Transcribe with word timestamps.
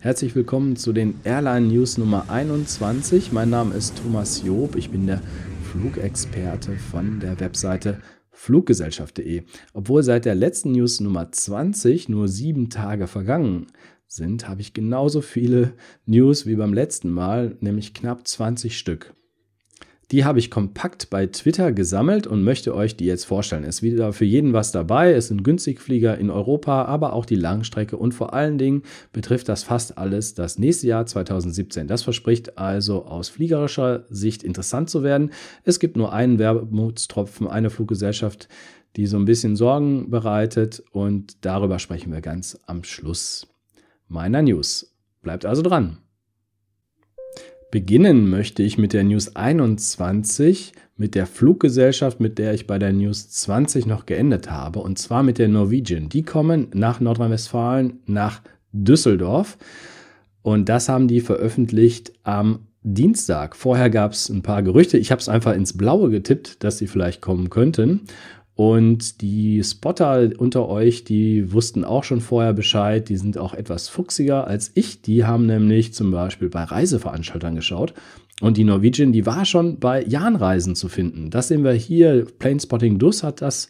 Herzlich 0.00 0.36
willkommen 0.36 0.76
zu 0.76 0.92
den 0.92 1.14
Airline 1.24 1.68
News 1.68 1.96
Nummer 1.96 2.28
21. 2.28 3.32
Mein 3.32 3.48
Name 3.48 3.74
ist 3.74 3.96
Thomas 3.96 4.42
Job. 4.44 4.76
Ich 4.76 4.90
bin 4.90 5.06
der 5.06 5.22
Flugexperte 5.72 6.76
von 6.76 7.18
der 7.18 7.40
Webseite 7.40 8.02
fluggesellschaft.de. 8.30 9.44
Obwohl 9.72 10.02
seit 10.02 10.26
der 10.26 10.34
letzten 10.34 10.72
News 10.72 11.00
Nummer 11.00 11.32
20 11.32 12.10
nur 12.10 12.28
sieben 12.28 12.68
Tage 12.68 13.06
vergangen 13.06 13.68
sind, 14.06 14.46
habe 14.48 14.60
ich 14.60 14.74
genauso 14.74 15.22
viele 15.22 15.72
News 16.04 16.46
wie 16.46 16.56
beim 16.56 16.74
letzten 16.74 17.10
Mal, 17.10 17.56
nämlich 17.60 17.94
knapp 17.94 18.28
20 18.28 18.78
Stück. 18.78 19.14
Die 20.12 20.24
habe 20.24 20.38
ich 20.38 20.52
kompakt 20.52 21.10
bei 21.10 21.26
Twitter 21.26 21.72
gesammelt 21.72 22.28
und 22.28 22.44
möchte 22.44 22.76
euch 22.76 22.96
die 22.96 23.06
jetzt 23.06 23.24
vorstellen. 23.24 23.64
Es 23.64 23.76
ist 23.76 23.82
wieder 23.82 24.12
für 24.12 24.24
jeden 24.24 24.52
was 24.52 24.70
dabei. 24.70 25.12
Es 25.12 25.26
sind 25.26 25.42
Günstigflieger 25.42 26.16
in 26.16 26.30
Europa, 26.30 26.84
aber 26.84 27.12
auch 27.12 27.26
die 27.26 27.34
Langstrecke 27.34 27.96
und 27.96 28.12
vor 28.12 28.32
allen 28.32 28.56
Dingen 28.56 28.82
betrifft 29.12 29.48
das 29.48 29.64
fast 29.64 29.98
alles 29.98 30.34
das 30.34 30.60
nächste 30.60 30.86
Jahr 30.86 31.06
2017. 31.06 31.88
Das 31.88 32.04
verspricht 32.04 32.56
also 32.56 33.04
aus 33.06 33.28
fliegerischer 33.28 34.06
Sicht 34.08 34.44
interessant 34.44 34.90
zu 34.90 35.02
werden. 35.02 35.32
Es 35.64 35.80
gibt 35.80 35.96
nur 35.96 36.12
einen 36.12 36.38
Wermutstropfen, 36.38 37.48
eine 37.48 37.70
Fluggesellschaft, 37.70 38.48
die 38.94 39.06
so 39.08 39.16
ein 39.16 39.24
bisschen 39.24 39.56
Sorgen 39.56 40.08
bereitet 40.08 40.84
und 40.92 41.44
darüber 41.44 41.80
sprechen 41.80 42.12
wir 42.12 42.20
ganz 42.20 42.56
am 42.66 42.84
Schluss 42.84 43.48
meiner 44.06 44.40
News. 44.40 44.94
Bleibt 45.22 45.44
also 45.44 45.62
dran. 45.62 45.98
Beginnen 47.76 48.30
möchte 48.30 48.62
ich 48.62 48.78
mit 48.78 48.94
der 48.94 49.04
News 49.04 49.36
21, 49.36 50.72
mit 50.96 51.14
der 51.14 51.26
Fluggesellschaft, 51.26 52.20
mit 52.20 52.38
der 52.38 52.54
ich 52.54 52.66
bei 52.66 52.78
der 52.78 52.90
News 52.90 53.28
20 53.28 53.84
noch 53.84 54.06
geendet 54.06 54.50
habe, 54.50 54.78
und 54.78 54.98
zwar 54.98 55.22
mit 55.22 55.36
der 55.36 55.48
Norwegian. 55.48 56.08
Die 56.08 56.22
kommen 56.22 56.68
nach 56.72 57.00
Nordrhein-Westfalen, 57.00 58.00
nach 58.06 58.40
Düsseldorf. 58.72 59.58
Und 60.40 60.70
das 60.70 60.88
haben 60.88 61.06
die 61.06 61.20
veröffentlicht 61.20 62.14
am 62.22 62.60
Dienstag. 62.82 63.54
Vorher 63.54 63.90
gab 63.90 64.12
es 64.12 64.30
ein 64.30 64.40
paar 64.40 64.62
Gerüchte. 64.62 64.96
Ich 64.96 65.10
habe 65.10 65.20
es 65.20 65.28
einfach 65.28 65.54
ins 65.54 65.76
Blaue 65.76 66.08
getippt, 66.08 66.64
dass 66.64 66.78
sie 66.78 66.86
vielleicht 66.86 67.20
kommen 67.20 67.50
könnten. 67.50 68.06
Und 68.56 69.20
die 69.20 69.62
Spotter 69.62 70.30
unter 70.38 70.66
euch, 70.66 71.04
die 71.04 71.52
wussten 71.52 71.84
auch 71.84 72.04
schon 72.04 72.22
vorher 72.22 72.54
Bescheid, 72.54 73.06
die 73.06 73.18
sind 73.18 73.36
auch 73.36 73.52
etwas 73.52 73.88
fuchsiger 73.88 74.46
als 74.46 74.72
ich. 74.74 75.02
Die 75.02 75.26
haben 75.26 75.44
nämlich 75.44 75.92
zum 75.92 76.10
Beispiel 76.10 76.48
bei 76.48 76.64
Reiseveranstaltern 76.64 77.54
geschaut. 77.54 77.92
Und 78.40 78.56
die 78.56 78.64
Norwegian, 78.64 79.12
die 79.12 79.26
war 79.26 79.44
schon 79.44 79.78
bei 79.78 80.02
Jahnreisen 80.02 80.74
zu 80.74 80.88
finden. 80.88 81.28
Das 81.28 81.48
sehen 81.48 81.64
wir 81.64 81.72
hier. 81.72 82.26
Planespotting 82.38 82.98
Dus 82.98 83.22
hat 83.22 83.42
das 83.42 83.68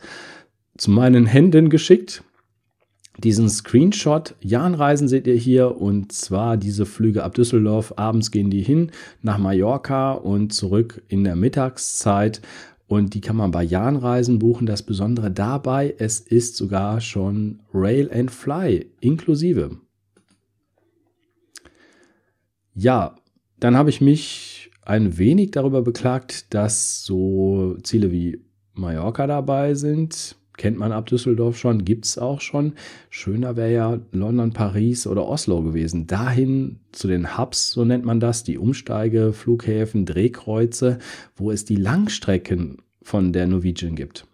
zu 0.78 0.92
meinen 0.92 1.26
Händen 1.26 1.68
geschickt. 1.68 2.22
Diesen 3.18 3.48
Screenshot, 3.48 4.36
Jahnreisen 4.40 5.08
seht 5.08 5.26
ihr 5.26 5.36
hier 5.36 5.80
und 5.80 6.12
zwar 6.12 6.56
diese 6.56 6.86
Flüge 6.86 7.24
ab 7.24 7.34
Düsseldorf. 7.34 7.94
Abends 7.96 8.30
gehen 8.30 8.50
die 8.50 8.62
hin 8.62 8.92
nach 9.22 9.38
Mallorca 9.38 10.12
und 10.12 10.52
zurück 10.52 11.02
in 11.08 11.24
der 11.24 11.34
Mittagszeit 11.34 12.40
und 12.86 13.14
die 13.14 13.20
kann 13.20 13.36
man 13.36 13.50
bei 13.50 13.62
Jahnreisen 13.62 14.38
buchen. 14.38 14.66
Das 14.66 14.82
Besondere 14.82 15.30
dabei, 15.30 15.94
es 15.98 16.20
ist 16.20 16.56
sogar 16.56 17.00
schon 17.00 17.60
Rail 17.74 18.10
and 18.12 18.30
Fly 18.30 18.86
inklusive. 19.00 19.78
Ja, 22.74 23.16
dann 23.58 23.76
habe 23.76 23.90
ich 23.90 24.00
mich 24.00 24.70
ein 24.82 25.18
wenig 25.18 25.50
darüber 25.50 25.82
beklagt, 25.82 26.54
dass 26.54 27.02
so 27.02 27.76
Ziele 27.82 28.12
wie 28.12 28.44
Mallorca 28.74 29.26
dabei 29.26 29.74
sind 29.74 30.36
kennt 30.56 30.78
man 30.78 30.92
ab 30.92 31.06
Düsseldorf 31.06 31.58
schon, 31.58 31.84
gibt 31.84 32.06
es 32.06 32.18
auch 32.18 32.40
schon. 32.40 32.74
Schöner 33.10 33.56
wäre 33.56 33.72
ja 33.72 34.00
London, 34.12 34.52
Paris 34.52 35.06
oder 35.06 35.26
Oslo 35.26 35.62
gewesen. 35.62 36.06
Dahin 36.06 36.80
zu 36.92 37.08
den 37.08 37.38
Hubs, 37.38 37.72
so 37.72 37.84
nennt 37.84 38.04
man 38.04 38.20
das, 38.20 38.44
die 38.44 38.58
Umsteige, 38.58 39.32
Flughäfen, 39.32 40.06
Drehkreuze, 40.06 40.98
wo 41.36 41.50
es 41.50 41.64
die 41.64 41.76
Langstrecken 41.76 42.78
von 43.02 43.32
der 43.32 43.46
Norwegian 43.46 43.94
gibt. 43.94 44.26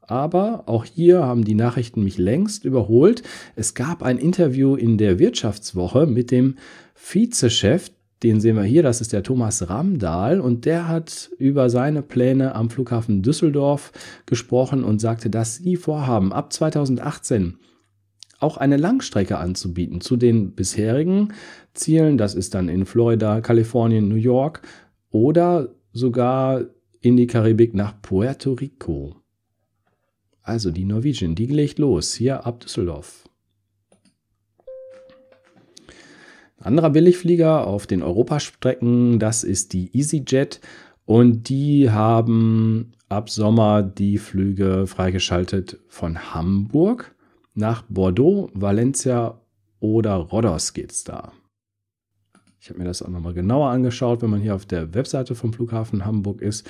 Aber 0.00 0.64
auch 0.66 0.84
hier 0.84 1.22
haben 1.22 1.44
die 1.44 1.54
Nachrichten 1.54 2.02
mich 2.02 2.18
längst 2.18 2.64
überholt. 2.64 3.22
Es 3.56 3.74
gab 3.74 4.02
ein 4.02 4.18
Interview 4.18 4.74
in 4.74 4.98
der 4.98 5.18
Wirtschaftswoche 5.18 6.06
mit 6.06 6.30
dem 6.30 6.56
Vizechef 6.94 7.90
den 8.22 8.40
sehen 8.40 8.56
wir 8.56 8.62
hier, 8.62 8.82
das 8.82 9.00
ist 9.00 9.12
der 9.12 9.22
Thomas 9.22 9.68
Ramdahl 9.68 10.40
und 10.40 10.64
der 10.64 10.88
hat 10.88 11.30
über 11.38 11.70
seine 11.70 12.02
Pläne 12.02 12.54
am 12.54 12.70
Flughafen 12.70 13.22
Düsseldorf 13.22 13.92
gesprochen 14.26 14.84
und 14.84 15.00
sagte, 15.00 15.28
dass 15.28 15.56
sie 15.56 15.76
vorhaben, 15.76 16.32
ab 16.32 16.52
2018 16.52 17.58
auch 18.38 18.56
eine 18.56 18.76
Langstrecke 18.76 19.38
anzubieten 19.38 20.00
zu 20.00 20.16
den 20.16 20.54
bisherigen 20.54 21.32
Zielen. 21.74 22.18
Das 22.18 22.34
ist 22.34 22.54
dann 22.54 22.68
in 22.68 22.86
Florida, 22.86 23.40
Kalifornien, 23.40 24.08
New 24.08 24.16
York 24.16 24.62
oder 25.10 25.68
sogar 25.92 26.64
in 27.00 27.16
die 27.16 27.26
Karibik 27.26 27.74
nach 27.74 28.00
Puerto 28.02 28.52
Rico. 28.52 29.16
Also 30.42 30.70
die 30.70 30.84
Norwegian, 30.84 31.34
die 31.34 31.46
legt 31.46 31.78
los, 31.78 32.14
hier 32.14 32.46
ab 32.46 32.60
Düsseldorf. 32.60 33.21
Anderer 36.62 36.90
Billigflieger 36.90 37.66
auf 37.66 37.86
den 37.86 38.02
Europastrecken, 38.02 39.18
das 39.18 39.44
ist 39.44 39.72
die 39.72 39.90
EasyJet. 39.96 40.60
Und 41.04 41.48
die 41.48 41.90
haben 41.90 42.92
ab 43.08 43.28
Sommer 43.28 43.82
die 43.82 44.18
Flüge 44.18 44.86
freigeschaltet 44.86 45.78
von 45.88 46.34
Hamburg 46.34 47.14
nach 47.54 47.82
Bordeaux, 47.88 48.50
Valencia 48.54 49.40
oder 49.80 50.14
Rhodos 50.14 50.72
geht's 50.72 51.04
da. 51.04 51.32
Ich 52.60 52.70
habe 52.70 52.78
mir 52.78 52.84
das 52.84 53.02
auch 53.02 53.08
nochmal 53.08 53.34
genauer 53.34 53.70
angeschaut. 53.70 54.22
Wenn 54.22 54.30
man 54.30 54.40
hier 54.40 54.54
auf 54.54 54.66
der 54.66 54.94
Webseite 54.94 55.34
vom 55.34 55.52
Flughafen 55.52 56.04
Hamburg 56.04 56.40
ist, 56.40 56.68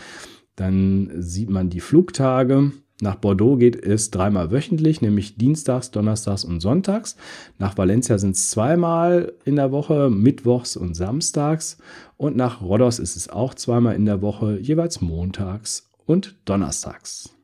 dann 0.56 1.10
sieht 1.16 1.50
man 1.50 1.68
die 1.68 1.80
Flugtage. 1.80 2.72
Nach 3.02 3.16
Bordeaux 3.16 3.56
geht 3.56 3.74
es 3.74 4.12
dreimal 4.12 4.52
wöchentlich, 4.52 5.00
nämlich 5.00 5.34
dienstags, 5.34 5.90
donnerstags 5.90 6.44
und 6.44 6.60
sonntags. 6.60 7.16
Nach 7.58 7.76
Valencia 7.76 8.16
sind 8.16 8.36
es 8.36 8.50
zweimal 8.50 9.32
in 9.44 9.56
der 9.56 9.72
Woche, 9.72 10.08
mittwochs 10.08 10.76
und 10.76 10.94
samstags. 10.94 11.78
Und 12.16 12.36
nach 12.36 12.62
Rhodos 12.62 13.00
ist 13.00 13.16
es 13.16 13.28
auch 13.28 13.54
zweimal 13.54 13.96
in 13.96 14.04
der 14.04 14.22
Woche, 14.22 14.56
jeweils 14.56 15.00
montags 15.00 15.90
und 16.06 16.36
donnerstags. 16.44 17.34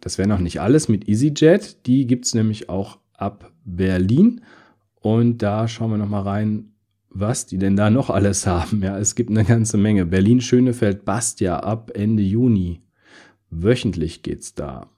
Das 0.00 0.18
wäre 0.18 0.28
noch 0.28 0.38
nicht 0.38 0.60
alles 0.60 0.88
mit 0.88 1.08
EasyJet. 1.08 1.84
Die 1.86 2.06
gibt 2.06 2.26
es 2.26 2.34
nämlich 2.34 2.68
auch 2.68 2.98
ab 3.14 3.50
Berlin. 3.64 4.42
Und 5.00 5.38
da 5.38 5.66
schauen 5.66 5.90
wir 5.90 5.98
nochmal 5.98 6.22
rein, 6.22 6.74
was 7.10 7.46
die 7.46 7.58
denn 7.58 7.74
da 7.74 7.90
noch 7.90 8.08
alles 8.08 8.46
haben. 8.46 8.84
Ja, 8.84 8.96
es 9.00 9.16
gibt 9.16 9.30
eine 9.30 9.44
ganze 9.44 9.78
Menge. 9.78 10.06
Berlin-Schönefeld-Bastia 10.06 11.58
ab 11.58 11.90
Ende 11.92 12.22
Juni. 12.22 12.82
Wöchentlich 13.52 14.22
geht's 14.22 14.54
da. 14.54 14.88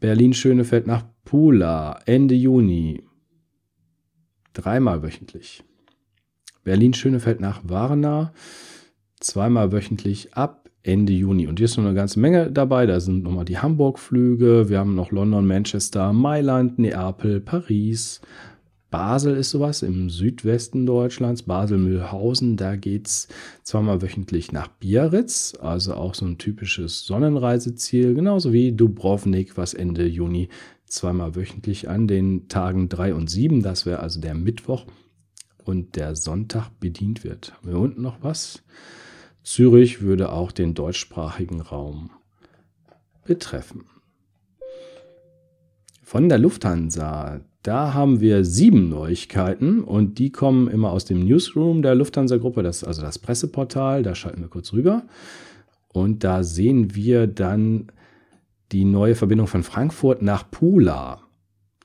Berlin-Schönefeld 0.00 0.86
nach 0.86 1.04
Pula, 1.24 2.00
Ende 2.06 2.34
Juni. 2.34 3.02
Dreimal 4.54 5.02
wöchentlich. 5.02 5.62
Berlin-Schönefeld 6.64 7.40
nach 7.40 7.60
Warna, 7.64 8.32
zweimal 9.20 9.70
wöchentlich 9.70 10.34
ab 10.34 10.70
Ende 10.82 11.12
Juni. 11.12 11.46
Und 11.46 11.58
hier 11.58 11.66
ist 11.66 11.76
noch 11.76 11.84
eine 11.84 11.94
ganze 11.94 12.20
Menge 12.20 12.50
dabei. 12.50 12.86
Da 12.86 13.00
sind 13.00 13.22
nochmal 13.22 13.44
die 13.44 13.58
Hamburg-Flüge. 13.58 14.70
Wir 14.70 14.78
haben 14.78 14.94
noch 14.94 15.10
London, 15.10 15.46
Manchester, 15.46 16.14
Mailand, 16.14 16.78
Neapel, 16.78 17.40
Paris, 17.40 18.22
Basel 18.96 19.36
ist 19.36 19.50
sowas 19.50 19.82
im 19.82 20.08
Südwesten 20.08 20.86
Deutschlands, 20.86 21.42
Basel-Mühlhausen. 21.42 22.56
Da 22.56 22.76
geht 22.76 23.08
es 23.08 23.28
zweimal 23.62 24.00
wöchentlich 24.00 24.52
nach 24.52 24.68
Biarritz, 24.68 25.54
also 25.60 25.92
auch 25.92 26.14
so 26.14 26.24
ein 26.24 26.38
typisches 26.38 27.04
Sonnenreiseziel, 27.04 28.14
genauso 28.14 28.54
wie 28.54 28.72
Dubrovnik, 28.72 29.58
was 29.58 29.74
Ende 29.74 30.06
Juni 30.06 30.48
zweimal 30.86 31.34
wöchentlich 31.34 31.90
an 31.90 32.08
den 32.08 32.48
Tagen 32.48 32.88
3 32.88 33.12
und 33.12 33.28
7, 33.28 33.62
das 33.62 33.84
wäre 33.84 34.00
also 34.00 34.18
der 34.18 34.32
Mittwoch 34.32 34.86
und 35.62 35.96
der 35.96 36.16
Sonntag 36.16 36.70
bedient 36.80 37.22
wird. 37.22 37.52
Haben 37.52 37.68
wir 37.68 37.78
unten 37.78 38.00
noch 38.00 38.22
was? 38.22 38.62
Zürich 39.42 40.00
würde 40.00 40.32
auch 40.32 40.52
den 40.52 40.72
deutschsprachigen 40.72 41.60
Raum 41.60 42.12
betreffen. 43.26 43.84
Von 46.02 46.30
der 46.30 46.38
Lufthansa, 46.38 47.42
da 47.66 47.94
haben 47.94 48.20
wir 48.20 48.44
sieben 48.44 48.88
Neuigkeiten 48.88 49.82
und 49.82 50.20
die 50.20 50.30
kommen 50.30 50.68
immer 50.68 50.90
aus 50.90 51.04
dem 51.04 51.24
Newsroom 51.24 51.82
der 51.82 51.96
Lufthansa-Gruppe, 51.96 52.62
das 52.62 52.84
also 52.84 53.02
das 53.02 53.18
Presseportal. 53.18 54.04
Da 54.04 54.14
schalten 54.14 54.40
wir 54.40 54.48
kurz 54.48 54.72
rüber. 54.72 55.02
Und 55.88 56.22
da 56.22 56.44
sehen 56.44 56.94
wir 56.94 57.26
dann 57.26 57.88
die 58.70 58.84
neue 58.84 59.16
Verbindung 59.16 59.48
von 59.48 59.64
Frankfurt 59.64 60.22
nach 60.22 60.48
Pula. 60.48 61.22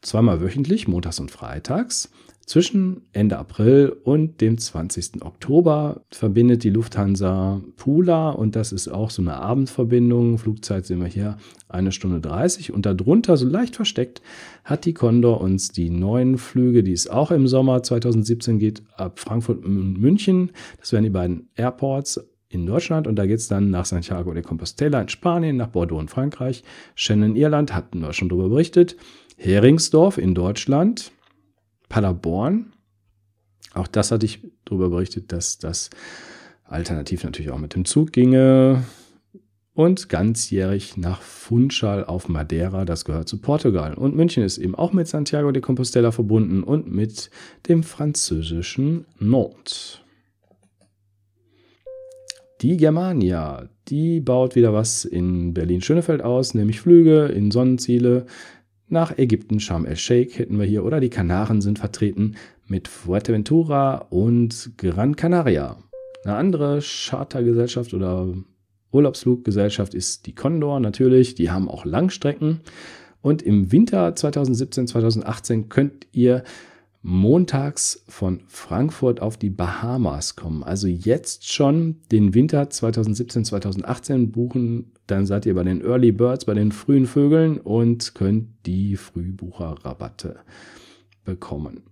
zweimal 0.04 0.40
wöchentlich, 0.40 0.88
montags 0.88 1.20
und 1.20 1.32
freitags. 1.32 2.12
Zwischen 2.52 3.04
Ende 3.14 3.38
April 3.38 3.96
und 4.04 4.42
dem 4.42 4.58
20. 4.58 5.24
Oktober 5.24 6.02
verbindet 6.12 6.66
die 6.66 6.70
Lufthansa 6.70 7.62
Pula 7.78 8.32
und 8.32 8.58
das 8.58 8.74
ist 8.74 8.90
auch 8.90 9.10
so 9.10 9.22
eine 9.22 9.36
Abendverbindung. 9.36 10.38
Flugzeit 10.38 10.86
sehen 10.86 11.00
wir 11.00 11.08
hier 11.08 11.38
eine 11.70 11.94
Stunde 11.94 12.20
30 12.20 12.74
und 12.74 12.86
darunter, 12.86 13.38
so 13.38 13.48
leicht 13.48 13.78
versteckt, 13.78 14.22
hat 14.66 14.84
die 14.84 14.94
Condor 14.94 15.40
uns 15.40 15.72
die 15.72 15.90
neuen 15.90 16.38
Flüge, 16.38 16.84
die 16.84 16.92
es 16.92 17.08
auch 17.08 17.32
im 17.32 17.48
Sommer 17.48 17.84
2017 17.84 18.60
geht, 18.60 18.84
ab 18.98 19.20
Frankfurt 19.20 19.64
und 19.64 19.94
München. 19.94 20.52
Das 20.78 20.92
wären 20.92 21.06
die 21.06 21.10
beiden 21.10 21.48
Airports 21.56 22.20
in 22.50 22.66
Deutschland 22.66 23.08
und 23.08 23.16
da 23.16 23.28
geht 23.28 23.40
es 23.40 23.48
dann 23.48 23.70
nach 23.70 23.86
Santiago 23.86 24.34
de 24.34 24.44
Compostela 24.44 25.02
in 25.02 25.08
Spanien, 25.08 25.56
nach 25.56 25.70
Bordeaux 25.70 26.02
in 26.02 26.10
Frankreich, 26.10 26.66
Shannon 26.96 27.38
Irland, 27.38 27.74
hatten 27.74 28.02
wir 28.02 28.12
schon 28.12 28.28
darüber 28.28 28.50
berichtet, 28.50 28.98
Heringsdorf 29.38 30.18
in 30.18 30.36
Deutschland, 30.36 31.14
Paderborn. 31.92 32.72
Auch 33.74 33.88
das 33.88 34.12
hatte 34.12 34.26
ich 34.26 34.40
darüber 34.64 34.90
berichtet, 34.90 35.32
dass 35.34 35.58
das 35.58 35.90
alternativ 36.64 37.26
natürlich 37.26 37.52
auch 37.52 37.60
mit 37.60 37.76
dem 37.76 37.84
Zug 37.86 38.14
ginge. 38.14 38.84
Und 39.74 40.10
ganzjährig 40.10 40.98
nach 40.98 41.22
Funchal 41.22 42.06
auf 42.06 42.30
Madeira, 42.30 42.86
das 42.86 43.06
gehört 43.06 43.28
zu 43.28 43.40
Portugal. 43.40 43.94
Und 43.94 44.16
München 44.16 44.44
ist 44.44 44.58
eben 44.58 44.76
auch 44.76 44.94
mit 44.94 45.08
Santiago 45.08 45.52
de 45.52 45.62
Compostela 45.62 46.12
verbunden 46.12 46.64
und 46.64 46.92
mit 46.92 47.30
dem 47.68 47.84
französischen 47.84 49.06
Nantes. 49.20 50.00
Die 52.62 52.78
Germania, 52.78 53.70
die 53.88 54.20
baut 54.20 54.56
wieder 54.56 54.74
was 54.74 55.04
in 55.04 55.54
Berlin-Schönefeld 55.54 56.22
aus, 56.22 56.54
nämlich 56.54 56.80
Flüge 56.80 57.26
in 57.26 57.52
Sonnenziele 57.52 58.28
nach 58.92 59.18
Ägypten, 59.18 59.60
Sharm 59.60 59.86
el-Sheikh 59.86 60.38
hätten 60.38 60.60
wir 60.60 60.66
hier 60.66 60.84
oder 60.84 61.00
die 61.00 61.10
Kanaren 61.10 61.62
sind 61.62 61.80
vertreten 61.80 62.36
mit 62.68 62.88
Fuerteventura 62.88 64.08
und 64.10 64.72
Gran 64.78 65.16
Canaria. 65.16 65.78
Eine 66.24 66.36
andere 66.36 66.80
Chartergesellschaft 66.82 67.94
oder 67.94 68.34
Urlaubsfluggesellschaft 68.92 69.94
ist 69.94 70.28
die 70.28 70.36
Condor 70.36 70.80
natürlich. 70.80 71.36
Die 71.36 71.50
haben 71.50 71.70
auch 71.70 71.86
Langstrecken. 71.86 72.62
Und 73.22 73.42
im 73.42 73.72
Winter 73.72 74.16
2017, 74.16 74.88
2018 74.88 75.70
könnt 75.70 76.08
ihr 76.12 76.44
montags 77.04 78.04
von 78.08 78.42
Frankfurt 78.48 79.22
auf 79.22 79.38
die 79.38 79.50
Bahamas 79.50 80.36
kommen. 80.36 80.64
Also 80.64 80.88
jetzt 80.88 81.52
schon 81.52 81.98
den 82.12 82.34
Winter 82.34 82.70
2017, 82.70 83.46
2018 83.46 84.32
buchen, 84.32 84.92
dann 85.08 85.26
seid 85.26 85.46
ihr 85.46 85.56
bei 85.56 85.64
den 85.64 85.82
Early 85.82 86.12
Birds, 86.12 86.46
bei 86.46 86.54
den 86.54 86.72
frühen 86.72 87.08
Vögeln 87.08 87.58
und 87.58 88.14
könnt 88.14 88.50
die 88.66 88.96
Frühbucherrabatte 88.98 90.40
bekommen. 91.24 91.84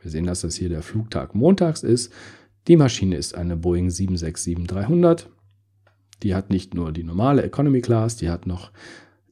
Wir 0.00 0.10
sehen, 0.10 0.26
dass 0.26 0.40
das 0.40 0.56
hier 0.56 0.68
der 0.68 0.82
Flugtag 0.82 1.34
montags 1.34 1.82
ist. 1.82 2.12
Die 2.66 2.76
Maschine 2.76 3.16
ist 3.16 3.34
eine 3.34 3.56
Boeing 3.56 3.88
767-300. 3.88 5.26
Die 6.22 6.34
hat 6.34 6.50
nicht 6.50 6.74
nur 6.74 6.92
die 6.92 7.04
normale 7.04 7.42
Economy 7.42 7.80
Class, 7.80 8.16
die 8.16 8.28
hat 8.28 8.46
noch 8.46 8.72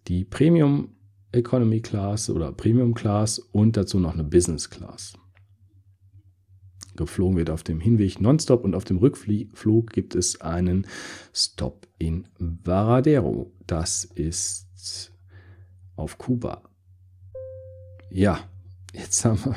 die 0.07 0.25
Premium 0.25 0.96
Economy 1.37 1.81
Class 1.81 2.31
oder 2.31 2.53
Premium 2.53 2.94
Class 2.94 3.38
und 3.38 3.77
dazu 3.77 4.00
noch 4.00 4.15
eine 4.15 4.25
Business 4.25 4.71
Class. 4.71 5.15
Geflogen 6.97 7.37
wird 7.37 7.50
auf 7.50 7.62
dem 7.62 7.79
Hinweg 7.79 8.21
nonstop 8.21 8.65
und 8.65 8.75
auf 8.75 8.85
dem 8.85 8.97
Rückflug 8.99 9.91
gibt 9.91 10.15
es 10.15 10.41
einen 10.41 10.87
Stop 11.35 11.87
in 11.99 12.27
Varadero. 12.38 13.53
Das 13.67 14.05
ist 14.05 15.12
auf 15.94 16.19
Kuba. 16.19 16.62
Ja, 18.11 18.41
jetzt 18.94 19.25
haben 19.25 19.38
wir. 19.44 19.56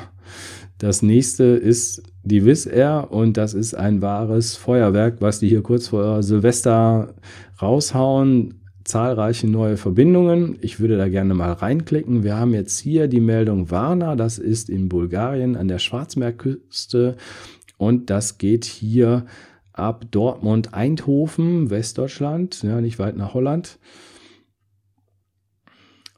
Das 0.78 1.02
nächste 1.02 1.44
ist 1.44 2.02
die 2.22 2.44
Wizz 2.44 2.66
Air 2.66 3.08
und 3.10 3.36
das 3.36 3.54
ist 3.54 3.74
ein 3.74 4.02
wahres 4.02 4.56
Feuerwerk, 4.56 5.20
was 5.20 5.40
die 5.40 5.48
hier 5.48 5.62
kurz 5.62 5.88
vor 5.88 6.22
Silvester 6.22 7.14
raushauen 7.60 8.59
zahlreiche 8.90 9.46
neue 9.46 9.76
Verbindungen. 9.76 10.58
Ich 10.60 10.80
würde 10.80 10.98
da 10.98 11.08
gerne 11.08 11.32
mal 11.32 11.52
reinklicken. 11.52 12.24
Wir 12.24 12.36
haben 12.36 12.52
jetzt 12.52 12.78
hier 12.80 13.06
die 13.06 13.20
Meldung 13.20 13.70
Varna, 13.70 14.16
das 14.16 14.38
ist 14.38 14.68
in 14.68 14.88
Bulgarien 14.88 15.56
an 15.56 15.68
der 15.68 15.78
Schwarzmeerküste 15.78 17.16
und 17.78 18.10
das 18.10 18.38
geht 18.38 18.64
hier 18.64 19.26
ab 19.72 20.06
Dortmund, 20.10 20.74
Eindhoven, 20.74 21.70
Westdeutschland, 21.70 22.62
ja, 22.64 22.80
nicht 22.80 22.98
weit 22.98 23.16
nach 23.16 23.32
Holland. 23.32 23.78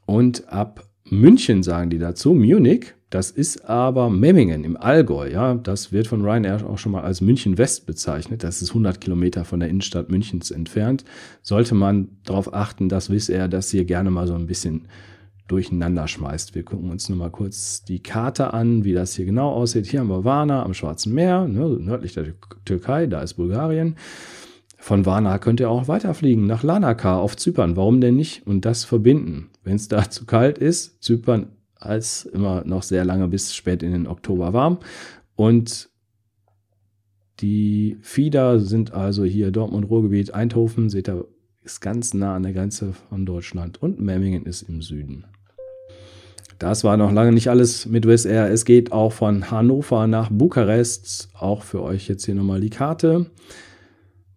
Und 0.05 0.49
ab 0.49 0.89
München 1.09 1.63
sagen 1.63 1.89
die 1.89 1.99
dazu, 1.99 2.33
Munich, 2.33 2.93
das 3.09 3.29
ist 3.29 3.69
aber 3.69 4.09
Memmingen 4.09 4.63
im 4.63 4.75
Allgäu. 4.75 5.29
Ja, 5.29 5.53
das 5.53 5.91
wird 5.91 6.07
von 6.07 6.23
Ryanair 6.23 6.67
auch 6.67 6.79
schon 6.79 6.93
mal 6.93 7.03
als 7.03 7.21
München 7.21 7.57
West 7.59 7.85
bezeichnet. 7.85 8.43
Das 8.43 8.61
ist 8.61 8.69
100 8.69 8.99
Kilometer 8.99 9.45
von 9.45 9.59
der 9.59 9.69
Innenstadt 9.69 10.09
Münchens 10.09 10.49
entfernt. 10.49 11.03
Sollte 11.43 11.75
man 11.75 12.07
darauf 12.25 12.53
achten, 12.53 12.89
dass 12.89 13.11
Wizz 13.11 13.29
Air 13.29 13.49
das 13.49 13.69
hier 13.69 13.85
gerne 13.85 14.09
mal 14.09 14.25
so 14.25 14.33
ein 14.33 14.47
bisschen 14.47 14.87
durcheinander 15.47 16.07
schmeißt. 16.07 16.55
Wir 16.55 16.63
gucken 16.63 16.89
uns 16.89 17.09
nur 17.09 17.17
mal 17.17 17.29
kurz 17.29 17.83
die 17.83 18.01
Karte 18.01 18.53
an, 18.53 18.83
wie 18.83 18.93
das 18.93 19.13
hier 19.13 19.25
genau 19.25 19.51
aussieht. 19.51 19.85
Hier 19.85 19.99
haben 19.99 20.09
wir 20.09 20.23
Varna 20.23 20.63
am 20.63 20.73
Schwarzen 20.73 21.13
Meer, 21.13 21.47
ne, 21.47 21.77
nördlich 21.79 22.13
der 22.13 22.33
Türkei, 22.65 23.05
da 23.05 23.21
ist 23.21 23.35
Bulgarien. 23.35 23.95
Von 24.77 25.05
Varna 25.05 25.37
könnt 25.37 25.59
ihr 25.59 25.69
auch 25.69 25.87
weiterfliegen 25.87 26.47
nach 26.47 26.63
Lanaka 26.63 27.17
auf 27.17 27.37
Zypern. 27.37 27.75
Warum 27.75 28.01
denn 28.01 28.15
nicht? 28.15 28.47
Und 28.47 28.65
das 28.65 28.83
verbinden. 28.85 29.49
Wenn 29.63 29.75
es 29.75 29.87
da 29.87 30.09
zu 30.09 30.25
kalt 30.25 30.57
ist, 30.57 31.01
Zypern 31.03 31.47
als 31.75 32.25
immer 32.25 32.63
noch 32.65 32.83
sehr 32.83 33.03
lange 33.03 33.27
bis 33.27 33.53
spät 33.53 33.83
in 33.83 33.91
den 33.91 34.07
Oktober 34.07 34.53
warm. 34.53 34.79
Und 35.35 35.89
die 37.39 37.97
Fieder 38.01 38.59
sind 38.59 38.93
also 38.93 39.25
hier 39.25 39.51
Dortmund, 39.51 39.89
Ruhrgebiet, 39.89 40.33
Eindhoven, 40.33 40.89
seht 40.89 41.09
ihr, 41.09 41.25
ist 41.63 41.81
ganz 41.81 42.13
nah 42.13 42.35
an 42.35 42.43
der 42.43 42.53
Grenze 42.53 42.93
von 43.09 43.25
Deutschland 43.25 43.81
und 43.81 43.99
Memmingen 43.99 44.45
ist 44.45 44.63
im 44.63 44.81
Süden. 44.81 45.25
Das 46.59 46.83
war 46.83 46.95
noch 46.95 47.11
lange 47.11 47.33
nicht 47.33 47.49
alles 47.49 47.85
mit 47.87 48.07
Wizz 48.07 48.25
Air. 48.25 48.49
Es 48.49 48.63
geht 48.63 48.91
auch 48.91 49.11
von 49.11 49.51
Hannover 49.51 50.07
nach 50.07 50.29
Bukarest. 50.31 51.29
Auch 51.33 51.63
für 51.63 51.81
euch 51.81 52.07
jetzt 52.07 52.25
hier 52.25 52.35
nochmal 52.35 52.61
die 52.61 52.69
Karte. 52.69 53.25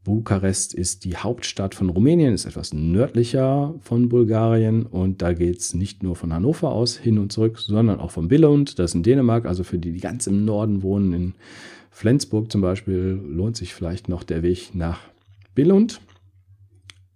Bukarest 0.07 0.73
ist 0.73 1.05
die 1.05 1.17
Hauptstadt 1.17 1.75
von 1.75 1.89
Rumänien, 1.89 2.33
ist 2.33 2.45
etwas 2.45 2.73
nördlicher 2.73 3.75
von 3.81 4.09
Bulgarien 4.09 4.87
und 4.87 5.21
da 5.21 5.33
geht 5.33 5.59
es 5.59 5.75
nicht 5.75 6.05
nur 6.05 6.15
von 6.15 6.33
Hannover 6.33 6.71
aus 6.71 6.97
hin 6.97 7.19
und 7.19 7.33
zurück, 7.33 7.59
sondern 7.59 7.99
auch 7.99 8.13
von 8.13 8.29
Billund, 8.29 8.79
das 8.79 8.93
ist 8.93 8.95
in 8.95 9.03
Dänemark, 9.03 9.47
also 9.47 9.65
für 9.65 9.79
die, 9.79 9.91
die 9.91 9.99
ganz 9.99 10.29
im 10.29 10.45
Norden 10.45 10.85
wohnen, 10.85 11.13
in 11.13 11.35
Flensburg 11.91 12.53
zum 12.53 12.61
Beispiel, 12.61 13.21
lohnt 13.27 13.57
sich 13.57 13.75
vielleicht 13.75 14.09
noch 14.09 14.23
der 14.23 14.45
Weg 14.45 14.77
nach 14.77 15.01
Billund. 15.57 16.01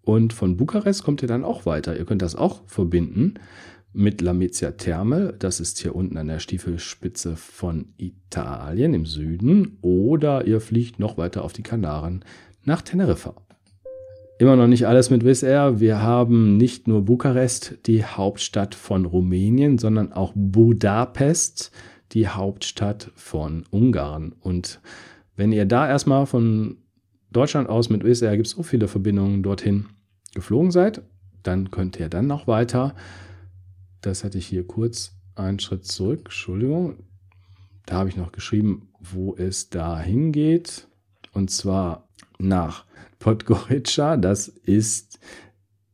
Und 0.02 0.32
von 0.32 0.56
Bukarest 0.56 1.04
kommt 1.04 1.22
ihr 1.22 1.28
dann 1.28 1.44
auch 1.44 1.66
weiter. 1.66 1.96
Ihr 1.96 2.06
könnt 2.06 2.22
das 2.22 2.34
auch 2.34 2.62
verbinden 2.66 3.34
mit 3.92 4.20
Lamezia 4.20 4.72
Therme. 4.72 5.34
Das 5.38 5.60
ist 5.60 5.78
hier 5.78 5.94
unten 5.94 6.16
an 6.16 6.26
der 6.26 6.40
Stiefelspitze 6.40 7.36
von 7.36 7.92
Italien 7.98 8.94
im 8.94 9.06
Süden. 9.06 9.78
Oder 9.80 10.46
ihr 10.46 10.60
fliegt 10.60 10.98
noch 10.98 11.18
weiter 11.18 11.44
auf 11.44 11.52
die 11.52 11.62
Kanaren 11.62 12.24
nach 12.64 12.82
Teneriffa. 12.82 13.34
Immer 14.38 14.56
noch 14.56 14.68
nicht 14.68 14.86
alles 14.86 15.10
mit 15.10 15.24
Wizz 15.24 15.42
Air. 15.42 15.80
Wir 15.80 16.00
haben 16.00 16.56
nicht 16.56 16.88
nur 16.88 17.04
Bukarest, 17.04 17.76
die 17.86 18.04
Hauptstadt 18.04 18.74
von 18.74 19.04
Rumänien, 19.04 19.76
sondern 19.76 20.14
auch 20.14 20.32
Budapest, 20.34 21.72
die 22.12 22.26
Hauptstadt 22.26 23.10
von 23.14 23.64
Ungarn. 23.70 24.34
Und 24.40 24.80
wenn 25.36 25.52
ihr 25.52 25.66
da 25.66 25.86
erstmal 25.86 26.24
von 26.24 26.78
Deutschland 27.30 27.68
aus 27.68 27.90
mit 27.90 28.02
Wizz 28.02 28.22
Air 28.22 28.36
gibt 28.36 28.46
es 28.46 28.52
so 28.52 28.62
viele 28.62 28.88
Verbindungen 28.88 29.42
dorthin 29.42 29.86
geflogen 30.34 30.70
seid, 30.70 31.02
dann 31.42 31.70
könnt 31.70 32.00
ihr 32.00 32.08
dann 32.08 32.26
noch 32.26 32.46
weiter. 32.46 32.94
Das 34.00 34.24
hatte 34.24 34.38
ich 34.38 34.46
hier 34.46 34.66
kurz 34.66 35.12
einen 35.34 35.58
Schritt 35.58 35.84
zurück. 35.84 36.20
Entschuldigung. 36.24 36.96
Da 37.86 37.96
habe 37.96 38.08
ich 38.08 38.16
noch 38.16 38.32
geschrieben, 38.32 38.88
wo 39.00 39.34
es 39.36 39.68
da 39.70 40.00
hingeht. 40.00 40.88
Und 41.32 41.50
zwar 41.50 42.08
nach 42.40 42.84
Podgorica, 43.18 44.16
das 44.16 44.48
ist 44.48 45.18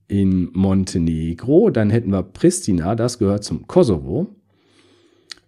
in 0.09 0.51
Montenegro. 0.53 1.71
Dann 1.71 1.91
hätten 1.91 2.11
wir 2.11 2.23
Pristina, 2.23 2.95
das 2.95 3.19
gehört 3.19 3.45
zum 3.45 3.67
Kosovo. 3.67 4.29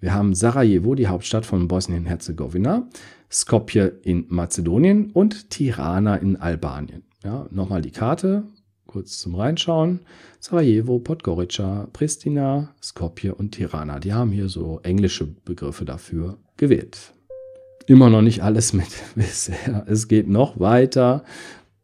Wir 0.01 0.15
haben 0.15 0.35
Sarajevo, 0.35 0.95
die 0.95 1.09
Hauptstadt 1.09 1.47
von 1.47 1.67
Bosnien-Herzegowina, 1.67 2.89
Skopje 3.31 3.99
in 4.03 4.27
Mazedonien 4.29 5.11
und 5.11 5.51
Tirana 5.51 6.17
in 6.17 6.37
Albanien. 6.37 7.03
Ja, 7.25 7.47
nochmal 7.51 7.83
die 7.83 7.91
Karte, 7.91 8.45
kurz 8.87 9.19
zum 9.19 9.35
Reinschauen. 9.35 10.01
Sarajevo, 10.39 11.01
Podgorica, 11.01 11.89
Pristina, 11.93 12.75
Skopje 12.81 13.35
und 13.35 13.53
Tirana. 13.53 13.99
Die 13.99 14.13
haben 14.13 14.31
hier 14.31 14.49
so 14.49 14.79
englische 14.85 15.27
Begriffe 15.27 15.85
dafür 15.85 16.39
gewählt 16.57 17.13
immer 17.89 18.11
noch 18.11 18.23
nicht 18.23 18.43
alles 18.43 18.73
mit 18.73 18.89
bisher. 19.15 19.85
Es 19.89 20.09
geht 20.09 20.29
noch 20.29 20.61
weiter. 20.61 21.25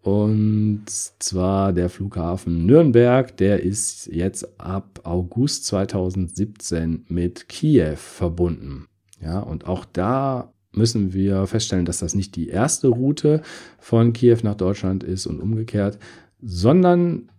Und 0.02 0.84
zwar 0.86 1.72
der 1.72 1.88
Flughafen 1.88 2.66
Nürnberg, 2.66 3.34
der 3.38 3.62
ist 3.62 4.06
jetzt 4.08 4.60
ab 4.60 5.00
August 5.04 5.64
2017 5.64 7.06
mit 7.08 7.48
Kiew 7.48 7.96
verbunden. 7.96 8.86
Ja, 9.22 9.40
und 9.40 9.66
auch 9.66 9.86
da 9.86 10.52
müssen 10.72 11.14
wir 11.14 11.46
feststellen, 11.46 11.86
dass 11.86 12.00
das 12.00 12.14
nicht 12.14 12.36
die 12.36 12.48
erste 12.48 12.88
Route 12.88 13.40
von 13.78 14.12
Kiew 14.12 14.38
nach 14.42 14.56
Deutschland 14.56 15.04
ist 15.04 15.26
und 15.26 15.40
umgekehrt, 15.40 15.98
sondern 16.42 17.30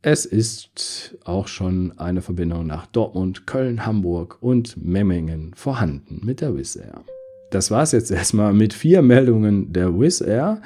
es 0.00 0.24
ist 0.24 1.18
auch 1.24 1.48
schon 1.48 1.98
eine 1.98 2.22
Verbindung 2.22 2.66
nach 2.66 2.86
Dortmund, 2.86 3.46
Köln, 3.46 3.84
Hamburg 3.84 4.38
und 4.40 4.82
Memmingen 4.82 5.52
vorhanden 5.54 6.24
mit 6.24 6.40
der 6.40 6.56
Wizz 6.56 6.76
Air. 6.76 7.04
Das 7.50 7.70
war 7.70 7.82
es 7.82 7.92
jetzt 7.92 8.10
erstmal 8.10 8.52
mit 8.52 8.74
vier 8.74 9.02
Meldungen 9.02 9.72
der 9.72 9.98
Wizz 9.98 10.20
Air. 10.20 10.62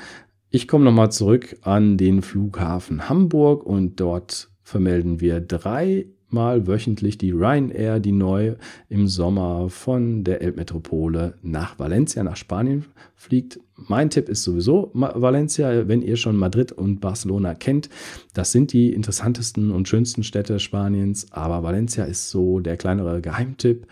Ich 0.50 0.66
komme 0.66 0.84
nochmal 0.84 1.12
zurück 1.12 1.56
an 1.62 1.98
den 1.98 2.22
Flughafen 2.22 3.08
Hamburg 3.08 3.64
und 3.64 4.00
dort 4.00 4.50
vermelden 4.62 5.20
wir 5.20 5.40
dreimal 5.40 6.66
wöchentlich 6.66 7.18
die 7.18 7.32
Ryanair, 7.32 8.00
die 8.00 8.12
neu 8.12 8.54
im 8.88 9.08
Sommer 9.08 9.68
von 9.68 10.24
der 10.24 10.40
Elbmetropole 10.40 11.34
nach 11.42 11.78
Valencia, 11.78 12.24
nach 12.24 12.36
Spanien 12.36 12.86
fliegt. 13.14 13.60
Mein 13.76 14.08
Tipp 14.08 14.28
ist 14.30 14.42
sowieso 14.42 14.90
Valencia, 14.94 15.86
wenn 15.86 16.02
ihr 16.02 16.16
schon 16.16 16.36
Madrid 16.36 16.72
und 16.72 17.00
Barcelona 17.00 17.54
kennt. 17.54 17.90
Das 18.32 18.52
sind 18.52 18.72
die 18.72 18.92
interessantesten 18.94 19.70
und 19.70 19.86
schönsten 19.86 20.22
Städte 20.22 20.58
Spaniens, 20.58 21.30
aber 21.30 21.62
Valencia 21.62 22.04
ist 22.04 22.30
so 22.30 22.58
der 22.60 22.78
kleinere 22.78 23.20
Geheimtipp, 23.20 23.86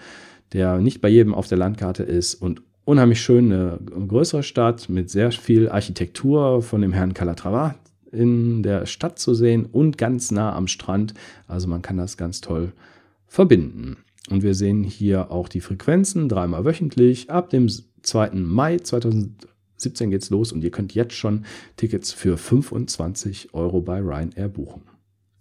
der 0.55 0.79
nicht 0.79 1.03
bei 1.03 1.09
jedem 1.09 1.35
auf 1.35 1.49
der 1.49 1.59
Landkarte 1.59 2.03
ist 2.03 2.35
und 2.35 2.63
unheimlich 2.89 3.21
schön, 3.21 3.53
eine 3.53 3.79
größere 4.09 4.43
Stadt 4.43 4.89
mit 4.89 5.11
sehr 5.11 5.31
viel 5.31 5.69
Architektur 5.69 6.63
von 6.63 6.81
dem 6.81 6.95
Herrn 6.95 7.13
Calatrava 7.13 7.75
in 8.13 8.63
der 8.63 8.87
Stadt 8.87 9.19
zu 9.19 9.35
sehen 9.35 9.67
und 9.67 9.99
ganz 9.99 10.31
nah 10.31 10.57
am 10.57 10.69
Strand. 10.69 11.13
Also 11.47 11.69
man 11.69 11.83
kann 11.83 11.99
das 11.99 12.17
ganz 12.17 12.41
toll 12.41 12.73
verbinden. 13.27 13.99
Und 14.31 14.43
wir 14.43 14.55
sehen 14.55 14.85
hier 14.85 15.31
auch 15.31 15.51
die 15.51 15.61
Frequenzen 15.61 16.31
dreimal 16.31 16.65
wöchentlich. 16.65 17.29
Ab 17.29 17.51
dem 17.51 17.69
2. 17.69 18.31
Mai 18.31 18.79
2017 18.79 20.11
geht's 20.11 20.31
los 20.31 20.53
und 20.53 20.65
ihr 20.65 20.71
könnt 20.71 20.95
jetzt 20.95 21.13
schon 21.15 21.45
Tickets 21.77 22.13
für 22.13 22.39
25 22.39 23.53
Euro 23.53 23.83
bei 23.83 24.01
Ryanair 24.01 24.49
buchen. 24.49 24.81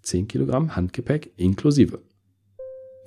10 0.01 0.27
Kilogramm 0.27 0.75
Handgepäck 0.75 1.31
inklusive. 1.37 1.99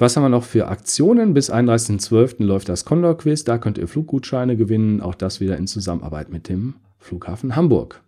Was 0.00 0.16
haben 0.16 0.24
wir 0.24 0.30
noch 0.30 0.44
für 0.44 0.68
Aktionen? 0.68 1.34
Bis 1.34 1.52
31.12. 1.52 2.42
läuft 2.42 2.70
das 2.70 2.86
Condor 2.86 3.18
Quiz. 3.18 3.44
Da 3.44 3.58
könnt 3.58 3.76
ihr 3.76 3.86
Fluggutscheine 3.86 4.56
gewinnen. 4.56 5.02
Auch 5.02 5.14
das 5.14 5.40
wieder 5.40 5.58
in 5.58 5.66
Zusammenarbeit 5.66 6.30
mit 6.30 6.48
dem 6.48 6.76
Flughafen 6.98 7.54
Hamburg. 7.54 8.00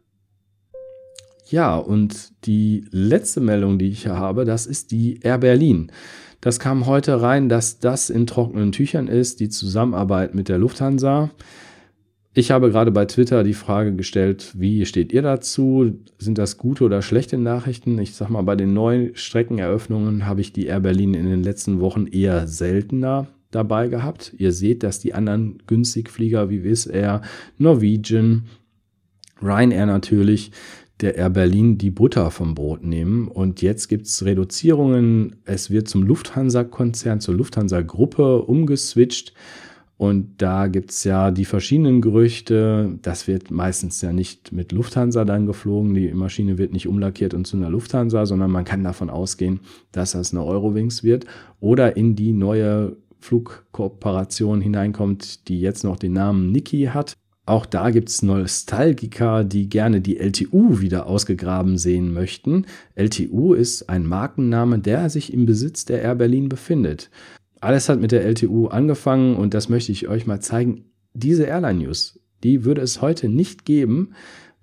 Ja, 1.50 1.76
und 1.76 2.32
die 2.46 2.86
letzte 2.92 3.40
Meldung, 3.40 3.78
die 3.78 3.90
ich 3.90 4.04
hier 4.04 4.16
habe, 4.16 4.46
das 4.46 4.64
ist 4.64 4.90
die 4.90 5.20
Air 5.20 5.36
Berlin. 5.36 5.92
Das 6.40 6.58
kam 6.58 6.86
heute 6.86 7.20
rein, 7.20 7.50
dass 7.50 7.78
das 7.78 8.08
in 8.08 8.26
trockenen 8.26 8.72
Tüchern 8.72 9.06
ist, 9.06 9.40
die 9.40 9.50
Zusammenarbeit 9.50 10.34
mit 10.34 10.48
der 10.48 10.56
Lufthansa. 10.56 11.28
Ich 12.34 12.50
habe 12.50 12.70
gerade 12.70 12.90
bei 12.90 13.04
Twitter 13.04 13.44
die 13.44 13.52
Frage 13.52 13.94
gestellt, 13.94 14.52
wie 14.56 14.86
steht 14.86 15.12
ihr 15.12 15.20
dazu? 15.20 15.98
Sind 16.16 16.38
das 16.38 16.56
gute 16.56 16.84
oder 16.84 17.02
schlechte 17.02 17.36
Nachrichten? 17.36 17.98
Ich 17.98 18.14
sag 18.14 18.30
mal, 18.30 18.40
bei 18.40 18.56
den 18.56 18.72
neuen 18.72 19.14
Streckeneröffnungen 19.14 20.24
habe 20.24 20.40
ich 20.40 20.54
die 20.54 20.64
Air 20.64 20.80
Berlin 20.80 21.12
in 21.12 21.28
den 21.28 21.42
letzten 21.42 21.80
Wochen 21.80 22.06
eher 22.06 22.46
seltener 22.48 23.26
dabei 23.50 23.88
gehabt. 23.88 24.32
Ihr 24.38 24.52
seht, 24.52 24.82
dass 24.82 24.98
die 24.98 25.12
anderen 25.12 25.58
Günstigflieger 25.66 26.48
wie 26.48 26.64
Wizz 26.64 26.86
Air, 26.86 27.20
Norwegian, 27.58 28.44
Ryanair 29.42 29.84
natürlich, 29.84 30.52
der 31.02 31.16
Air 31.16 31.30
Berlin 31.30 31.76
die 31.76 31.90
Butter 31.90 32.30
vom 32.30 32.54
Brot 32.54 32.82
nehmen. 32.82 33.28
Und 33.28 33.60
jetzt 33.60 33.88
gibt 33.88 34.06
es 34.06 34.24
Reduzierungen. 34.24 35.36
Es 35.44 35.70
wird 35.70 35.86
zum 35.86 36.02
Lufthansa-Konzern, 36.04 37.20
zur 37.20 37.34
Lufthansa-Gruppe 37.34 38.40
umgeswitcht. 38.40 39.34
Und 39.96 40.42
da 40.42 40.66
gibt 40.66 40.90
es 40.90 41.04
ja 41.04 41.30
die 41.30 41.44
verschiedenen 41.44 42.00
Gerüchte. 42.00 42.98
Das 43.02 43.28
wird 43.28 43.50
meistens 43.50 44.00
ja 44.00 44.12
nicht 44.12 44.50
mit 44.50 44.72
Lufthansa 44.72 45.24
dann 45.24 45.46
geflogen. 45.46 45.94
Die 45.94 46.12
Maschine 46.12 46.58
wird 46.58 46.72
nicht 46.72 46.88
umlackiert 46.88 47.34
und 47.34 47.46
zu 47.46 47.56
einer 47.56 47.70
Lufthansa, 47.70 48.26
sondern 48.26 48.50
man 48.50 48.64
kann 48.64 48.82
davon 48.82 49.10
ausgehen, 49.10 49.60
dass 49.92 50.12
das 50.12 50.32
eine 50.32 50.44
Eurowings 50.44 51.04
wird 51.04 51.26
oder 51.60 51.96
in 51.96 52.16
die 52.16 52.32
neue 52.32 52.96
Flugkooperation 53.20 54.60
hineinkommt, 54.60 55.48
die 55.48 55.60
jetzt 55.60 55.84
noch 55.84 55.96
den 55.96 56.14
Namen 56.14 56.50
Niki 56.50 56.86
hat. 56.92 57.14
Auch 57.44 57.66
da 57.66 57.90
gibt 57.90 58.08
es 58.08 58.22
Nostalgiker, 58.22 59.42
die 59.42 59.68
gerne 59.68 60.00
die 60.00 60.18
LTU 60.18 60.80
wieder 60.80 61.06
ausgegraben 61.06 61.76
sehen 61.76 62.12
möchten. 62.12 62.66
LTU 62.94 63.54
ist 63.54 63.88
ein 63.88 64.06
Markenname, 64.06 64.78
der 64.78 65.10
sich 65.10 65.32
im 65.32 65.44
Besitz 65.44 65.84
der 65.84 66.02
Air 66.02 66.14
Berlin 66.14 66.48
befindet. 66.48 67.10
Alles 67.62 67.88
hat 67.88 68.00
mit 68.00 68.10
der 68.10 68.24
LTU 68.24 68.66
angefangen 68.66 69.36
und 69.36 69.54
das 69.54 69.68
möchte 69.68 69.92
ich 69.92 70.08
euch 70.08 70.26
mal 70.26 70.40
zeigen. 70.40 70.86
Diese 71.14 71.44
Airline 71.44 71.84
News, 71.84 72.18
die 72.42 72.64
würde 72.64 72.80
es 72.80 73.00
heute 73.00 73.28
nicht 73.28 73.64
geben, 73.64 74.14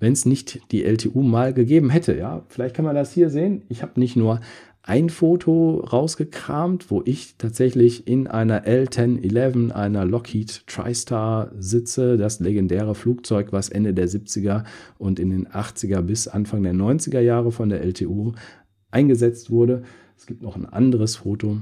wenn 0.02 0.12
es 0.12 0.26
nicht 0.26 0.60
die 0.74 0.84
LTU 0.84 1.22
mal 1.22 1.54
gegeben 1.54 1.90
hätte. 1.90 2.18
Ja, 2.18 2.44
vielleicht 2.50 2.76
kann 2.76 2.84
man 2.84 2.96
das 2.96 3.14
hier 3.14 3.30
sehen. 3.30 3.64
Ich 3.70 3.84
habe 3.84 3.98
nicht 4.02 4.18
nur 4.18 4.42
ein 4.84 5.10
Foto 5.10 5.80
rausgekramt, 5.80 6.92
wo 6.92 7.02
ich 7.06 7.36
tatsächlich 7.38 8.06
in 8.06 8.28
einer 8.28 8.66
L1011, 8.66 9.72
einer 9.72 10.04
Lockheed 10.04 10.68
TriStar 10.68 11.54
sitze, 11.58 12.18
das 12.18 12.42
legendäre 12.42 12.96
Flugzeug, 12.96 13.54
was 13.54 13.70
Ende 13.70 13.94
der 13.94 14.10
70er 14.10 14.66
und 14.98 15.22
in 15.22 15.30
den 15.30 15.48
80er 15.48 16.02
bis 16.02 16.28
Anfang 16.28 16.64
der 16.64 16.74
90er 16.74 17.22
Jahre 17.22 17.54
von 17.54 17.70
der 17.70 17.82
LTU 17.82 18.34
eingesetzt 18.92 19.52
wurde. 19.52 19.84
Es 20.18 20.26
gibt 20.26 20.42
noch 20.42 20.58
ein 20.58 20.66
anderes 20.66 21.16
Foto, 21.16 21.62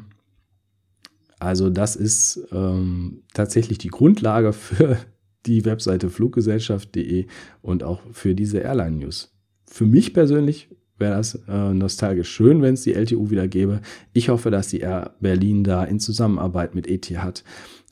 also 1.40 1.70
das 1.70 1.96
ist 1.96 2.48
ähm, 2.52 3.24
tatsächlich 3.34 3.78
die 3.78 3.90
Grundlage 3.90 4.54
für 4.54 4.98
die 5.46 5.66
Webseite 5.66 6.10
fluggesellschaft.de 6.10 7.28
und 7.62 7.84
auch 7.84 8.02
für 8.12 8.36
diese 8.36 8.60
Airline 8.60 8.98
News. 8.98 9.34
Für 9.66 9.86
mich 9.86 10.14
persönlich 10.14 10.70
wäre 10.98 11.16
das 11.16 11.36
äh, 11.48 11.74
nostalgisch 11.74 12.30
schön, 12.30 12.62
wenn 12.62 12.74
es 12.74 12.82
die 12.82 12.94
LTU 12.94 13.30
wieder 13.30 13.48
gäbe. 13.48 13.82
Ich 14.14 14.30
hoffe, 14.30 14.50
dass 14.50 14.70
die 14.70 14.80
Air 14.80 15.16
Berlin 15.20 15.64
da 15.64 15.84
in 15.84 16.00
Zusammenarbeit 16.00 16.76
mit 16.76 16.88
Etihad 16.88 17.44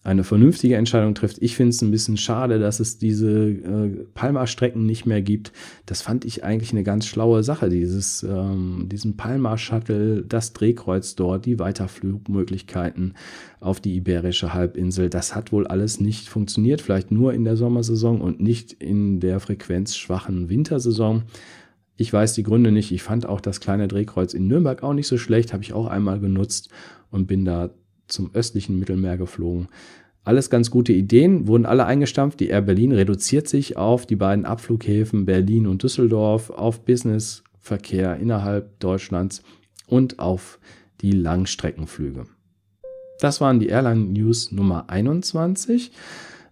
eine 0.06 0.24
vernünftige 0.24 0.76
Entscheidung 0.76 1.16
trifft. 1.16 1.38
Ich 1.42 1.56
finde 1.56 1.72
es 1.72 1.82
ein 1.82 1.90
bisschen 1.90 2.16
schade, 2.16 2.60
dass 2.60 2.80
es 2.80 3.00
diese 3.00 3.50
äh, 3.50 4.06
Palma-Strecken 4.14 4.86
nicht 4.86 5.08
mehr 5.08 5.24
gibt. 5.24 5.52
Das 5.88 6.04
fand 6.04 6.26
ich 6.26 6.44
eigentlich 6.44 6.72
eine 6.72 6.84
ganz 6.84 7.08
schlaue 7.08 7.44
Sache, 7.44 7.70
dieses, 7.70 8.22
ähm, 8.22 8.88
diesen 8.92 9.18
Palma-Shuttle, 9.18 10.22
das 10.22 10.54
Drehkreuz 10.54 11.16
dort, 11.16 11.48
die 11.48 11.58
Weiterflugmöglichkeiten 11.58 13.16
auf 13.60 13.80
die 13.80 13.96
Iberische 13.96 14.54
Halbinsel. 14.54 15.10
Das 15.10 15.34
hat 15.34 15.52
wohl 15.52 15.66
alles 15.66 16.00
nicht 16.00 16.30
funktioniert, 16.30 16.82
vielleicht 16.82 17.10
nur 17.10 17.34
in 17.34 17.44
der 17.44 17.58
Sommersaison 17.58 18.22
und 18.22 18.40
nicht 18.40 18.74
in 18.74 19.20
der 19.20 19.40
frequenzschwachen 19.40 20.50
Wintersaison. 20.50 21.24
Ich 21.98 22.14
weiß 22.14 22.34
die 22.34 22.44
Gründe 22.44 22.72
nicht. 22.72 22.92
Ich 22.92 23.02
fand 23.02 23.26
auch 23.26 23.42
das 23.42 23.60
kleine 23.60 23.88
Drehkreuz 23.88 24.36
in 24.36 24.46
Nürnberg 24.46 24.84
auch 24.84 24.94
nicht 24.94 25.08
so 25.08 25.18
schlecht, 25.18 25.52
habe 25.52 25.64
ich 25.64 25.74
auch 25.74 25.88
einmal 25.88 26.20
genutzt 26.20 26.70
und 27.10 27.26
bin 27.26 27.44
da 27.44 27.72
zum 28.08 28.32
östlichen 28.34 28.80
Mittelmeer 28.80 29.18
geflogen. 29.18 29.68
Alles 30.24 30.50
ganz 30.50 30.72
gute 30.72 30.92
Ideen, 30.92 31.48
wurden 31.48 31.68
alle 31.68 31.86
eingestampft. 31.86 32.40
Die 32.40 32.48
Air 32.48 32.64
Berlin 32.64 32.92
reduziert 32.92 33.48
sich 33.48 33.78
auf 33.78 34.08
die 34.08 34.16
beiden 34.16 34.46
Abflughäfen 34.46 35.26
Berlin 35.26 35.68
und 35.68 35.84
Düsseldorf, 35.84 36.50
auf 36.50 36.84
Businessverkehr 36.84 38.18
innerhalb 38.18 38.80
Deutschlands 38.80 39.44
und 39.86 40.18
auf 40.20 40.60
die 41.02 41.12
Langstreckenflüge. 41.12 42.26
Das 43.20 43.40
waren 43.40 43.60
die 43.60 43.68
Airline 43.68 44.06
News 44.06 44.52
Nummer 44.52 44.90
21. 44.90 45.92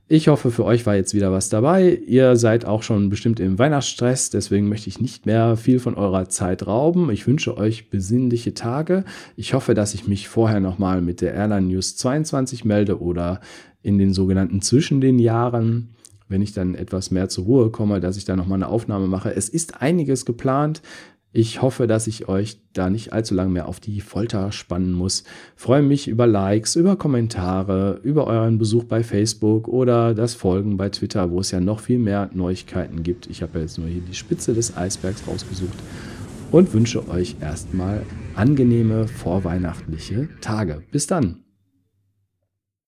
Ich 0.10 0.28
hoffe, 0.28 0.52
für 0.52 0.66
euch 0.66 0.86
war 0.86 0.96
jetzt 0.96 1.14
wieder 1.14 1.32
was 1.32 1.48
dabei. 1.48 1.96
Ihr 1.96 2.36
seid 2.36 2.66
auch 2.66 2.84
schon 2.84 3.10
bestimmt 3.10 3.40
im 3.40 3.58
Weihnachtsstress, 3.58 4.30
deswegen 4.30 4.68
möchte 4.68 4.90
ich 4.90 5.00
nicht 5.00 5.26
mehr 5.26 5.56
viel 5.56 5.80
von 5.80 5.96
eurer 5.96 6.28
Zeit 6.28 6.68
rauben. 6.68 7.10
Ich 7.10 7.26
wünsche 7.26 7.56
euch 7.56 7.90
besinnliche 7.90 8.54
Tage. 8.54 9.06
Ich 9.38 9.54
hoffe, 9.54 9.74
dass 9.74 9.94
ich 9.94 10.06
mich 10.06 10.28
vorher 10.28 10.60
nochmal 10.60 11.02
mit 11.02 11.22
der 11.22 11.34
Airline 11.34 11.68
News 11.68 11.96
22 11.96 12.66
melde 12.66 13.02
oder 13.02 13.40
in 13.82 13.98
den 13.98 14.14
sogenannten 14.14 14.62
zwischen 14.62 15.00
den 15.00 15.20
Jahren, 15.20 15.96
wenn 16.28 16.42
ich 16.42 16.52
dann 16.52 16.76
etwas 16.76 17.10
mehr 17.10 17.30
zur 17.30 17.46
Ruhe 17.46 17.70
komme, 17.70 18.02
dass 18.02 18.18
ich 18.18 18.26
da 18.26 18.36
nochmal 18.36 18.58
eine 18.58 18.68
Aufnahme 18.68 19.08
mache. 19.08 19.34
Es 19.34 19.48
ist 19.48 19.82
einiges 19.82 20.26
geplant. 20.26 20.82
Ich 21.36 21.64
hoffe, 21.64 21.88
dass 21.88 22.06
ich 22.06 22.28
euch 22.28 22.60
da 22.74 22.92
nicht 22.92 23.12
allzu 23.12 23.34
lange 23.34 23.50
mehr 23.50 23.68
auf 23.68 23.80
die 23.80 24.02
Folter 24.02 24.52
spannen 24.52 24.92
muss. 24.94 25.24
Freue 25.56 25.82
mich 25.82 26.08
über 26.08 26.28
Likes, 26.28 26.76
über 26.76 26.96
Kommentare, 26.96 28.00
über 28.04 28.28
euren 28.28 28.60
Besuch 28.60 28.84
bei 28.84 29.04
Facebook 29.04 29.68
oder 29.68 30.14
das 30.14 30.36
Folgen 30.36 30.78
bei 30.78 30.90
Twitter, 30.90 31.32
wo 31.32 31.40
es 31.40 31.50
ja 31.50 31.60
noch 31.60 31.80
viel 31.80 31.98
mehr 31.98 32.30
Neuigkeiten 32.34 33.02
gibt. 33.02 33.26
Ich 33.26 33.42
habe 33.42 33.60
jetzt 33.60 33.80
nur 33.80 33.88
hier 33.88 34.02
die 34.08 34.14
Spitze 34.14 34.54
des 34.54 34.78
Eisbergs 34.78 35.28
rausgesucht 35.28 35.80
und 36.52 36.72
wünsche 36.72 37.10
euch 37.10 37.36
erstmal 37.42 38.04
angenehme 38.36 39.08
vorweihnachtliche 39.08 40.30
Tage. 40.40 40.84
Bis 40.92 41.08
dann. 41.08 41.40